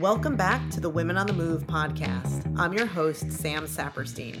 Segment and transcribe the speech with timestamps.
[0.00, 2.52] Welcome back to the Women on the Move podcast.
[2.58, 4.38] I'm your host, Sam Saperstein.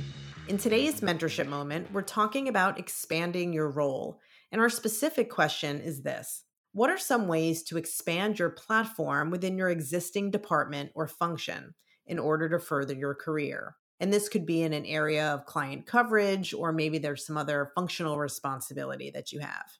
[0.48, 4.20] In today's mentorship moment, we're talking about expanding your role.
[4.52, 9.56] And our specific question is this What are some ways to expand your platform within
[9.56, 11.74] your existing department or function
[12.06, 13.76] in order to further your career?
[13.98, 17.70] And this could be in an area of client coverage, or maybe there's some other
[17.74, 19.78] functional responsibility that you have.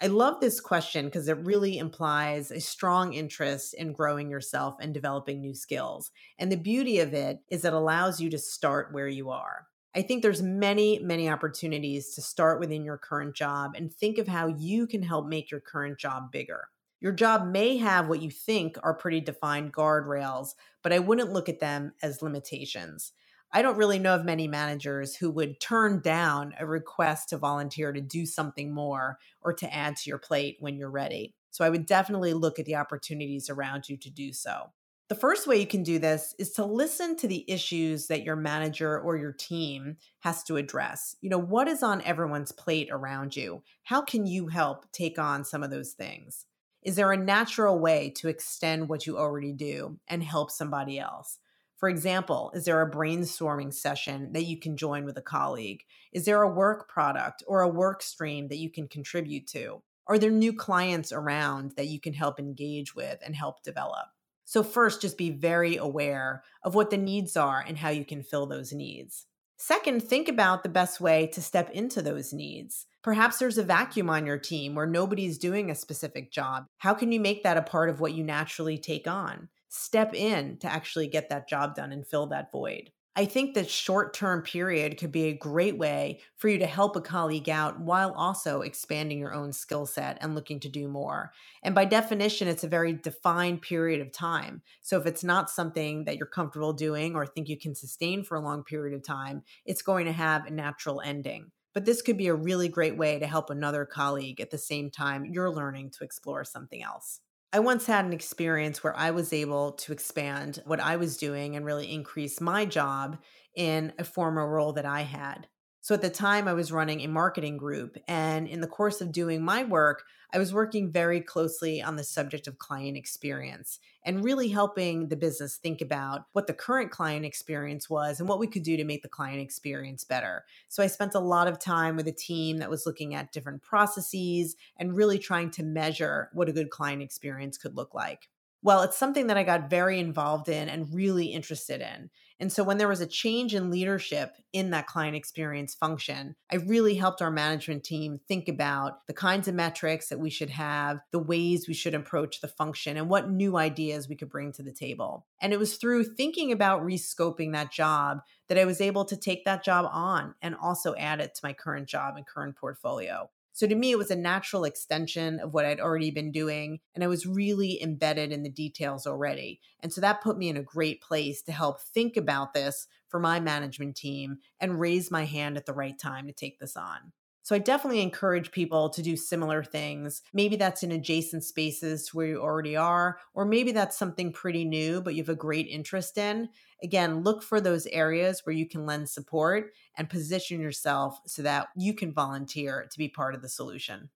[0.00, 4.94] I love this question because it really implies a strong interest in growing yourself and
[4.94, 6.12] developing new skills.
[6.38, 9.66] And the beauty of it is it allows you to start where you are.
[9.96, 14.28] I think there's many, many opportunities to start within your current job and think of
[14.28, 16.68] how you can help make your current job bigger.
[17.00, 21.48] Your job may have what you think are pretty defined guardrails, but I wouldn't look
[21.48, 23.12] at them as limitations.
[23.52, 27.92] I don't really know of many managers who would turn down a request to volunteer
[27.92, 31.34] to do something more or to add to your plate when you're ready.
[31.50, 34.72] So I would definitely look at the opportunities around you to do so.
[35.08, 38.36] The first way you can do this is to listen to the issues that your
[38.36, 41.16] manager or your team has to address.
[41.22, 43.62] You know, what is on everyone's plate around you?
[43.84, 46.44] How can you help take on some of those things?
[46.82, 51.38] Is there a natural way to extend what you already do and help somebody else?
[51.78, 55.84] For example, is there a brainstorming session that you can join with a colleague?
[56.12, 59.80] Is there a work product or a work stream that you can contribute to?
[60.08, 64.06] Are there new clients around that you can help engage with and help develop?
[64.44, 68.24] So, first, just be very aware of what the needs are and how you can
[68.24, 69.26] fill those needs.
[69.56, 72.86] Second, think about the best way to step into those needs.
[73.04, 76.64] Perhaps there's a vacuum on your team where nobody's doing a specific job.
[76.78, 79.48] How can you make that a part of what you naturally take on?
[79.68, 82.90] Step in to actually get that job done and fill that void.
[83.18, 86.94] I think that short term period could be a great way for you to help
[86.94, 91.32] a colleague out while also expanding your own skill set and looking to do more.
[91.64, 94.62] And by definition, it's a very defined period of time.
[94.82, 98.36] So if it's not something that you're comfortable doing or think you can sustain for
[98.36, 101.50] a long period of time, it's going to have a natural ending.
[101.74, 104.92] But this could be a really great way to help another colleague at the same
[104.92, 107.20] time you're learning to explore something else.
[107.52, 111.56] I once had an experience where I was able to expand what I was doing
[111.56, 113.18] and really increase my job
[113.54, 115.48] in a former role that I had.
[115.88, 117.96] So at the time, I was running a marketing group.
[118.06, 120.04] And in the course of doing my work,
[120.34, 125.16] I was working very closely on the subject of client experience and really helping the
[125.16, 128.84] business think about what the current client experience was and what we could do to
[128.84, 130.44] make the client experience better.
[130.68, 133.62] So I spent a lot of time with a team that was looking at different
[133.62, 138.28] processes and really trying to measure what a good client experience could look like.
[138.60, 142.10] Well, it's something that I got very involved in and really interested in.
[142.40, 146.56] And so when there was a change in leadership in that client experience function, I
[146.56, 151.00] really helped our management team think about the kinds of metrics that we should have,
[151.12, 154.62] the ways we should approach the function, and what new ideas we could bring to
[154.62, 155.26] the table.
[155.40, 159.44] And it was through thinking about rescoping that job that I was able to take
[159.44, 163.30] that job on and also add it to my current job and current portfolio.
[163.58, 166.78] So to me, it was a natural extension of what I'd already been doing.
[166.94, 169.58] And I was really embedded in the details already.
[169.80, 173.18] And so that put me in a great place to help think about this for
[173.18, 177.12] my management team and raise my hand at the right time to take this on.
[177.48, 180.20] So I definitely encourage people to do similar things.
[180.34, 184.66] Maybe that's in adjacent spaces to where you already are, or maybe that's something pretty
[184.66, 186.50] new, but you have a great interest in.
[186.82, 191.68] Again, look for those areas where you can lend support and position yourself so that
[191.74, 194.10] you can volunteer to be part of the solution.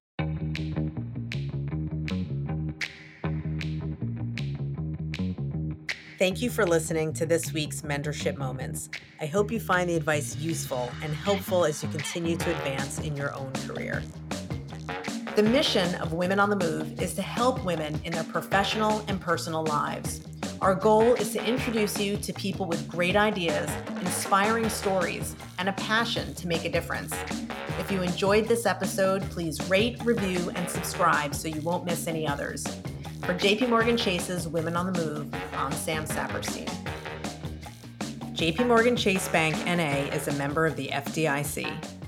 [6.23, 8.89] Thank you for listening to this week's Mentorship Moments.
[9.21, 13.17] I hope you find the advice useful and helpful as you continue to advance in
[13.17, 14.05] your own career.
[15.35, 19.21] The mission of Women on the Move is to help women in their professional and
[19.21, 20.21] personal lives.
[20.61, 23.69] Our goal is to introduce you to people with great ideas,
[24.01, 27.13] inspiring stories, and a passion to make a difference.
[27.81, 32.29] If you enjoyed this episode, please rate, review, and subscribe so you won't miss any
[32.29, 32.65] others.
[33.23, 36.69] For JP Morgan Chase's Women on the Move, I'm Sam Saperstein.
[38.35, 42.02] JP Morgan Chase Bank NA is a member of the FDIC.